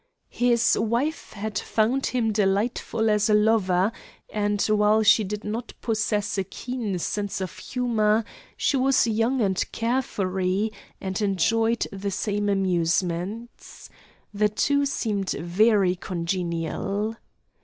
His 0.31 0.75
wife 0.79 1.33
had 1.33 1.59
found 1.59 2.07
him 2.07 2.33
delightful 2.33 3.07
as 3.07 3.29
a 3.29 3.35
lover; 3.35 3.91
and, 4.33 4.59
while 4.63 5.03
she 5.03 5.23
did 5.23 5.43
not 5.43 5.73
possess 5.79 6.39
a 6.39 6.43
keen 6.43 6.97
sense 6.97 7.39
of 7.39 7.55
humour, 7.59 8.25
she 8.57 8.77
was 8.77 9.05
young 9.05 9.41
and 9.41 9.63
care 9.71 10.01
free, 10.01 10.71
and 10.99 11.21
enjoyed 11.21 11.85
the 11.91 12.09
same 12.09 12.49
amusements. 12.49 13.91
The 14.33 14.49
two 14.49 14.87
seemed 14.87 15.29
very 15.33 15.97
congenial. 15.97 17.17